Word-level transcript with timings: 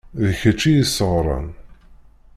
D 0.25 0.27
kečč 0.39 0.61
i 0.69 0.71
y-isseɣren. 0.73 1.47